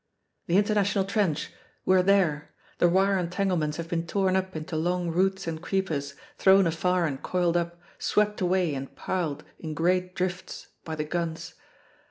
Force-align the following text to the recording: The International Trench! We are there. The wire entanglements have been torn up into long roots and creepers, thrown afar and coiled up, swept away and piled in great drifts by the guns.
The 0.47 0.57
International 0.57 1.05
Trench! 1.05 1.51
We 1.85 1.95
are 1.95 2.01
there. 2.01 2.55
The 2.79 2.89
wire 2.89 3.19
entanglements 3.19 3.77
have 3.77 3.87
been 3.87 4.07
torn 4.07 4.35
up 4.35 4.55
into 4.55 4.75
long 4.75 5.11
roots 5.11 5.45
and 5.45 5.61
creepers, 5.61 6.15
thrown 6.39 6.65
afar 6.65 7.05
and 7.05 7.21
coiled 7.21 7.55
up, 7.55 7.79
swept 7.99 8.41
away 8.41 8.73
and 8.73 8.95
piled 8.95 9.43
in 9.59 9.75
great 9.75 10.15
drifts 10.15 10.69
by 10.83 10.95
the 10.95 11.03
guns. 11.05 11.53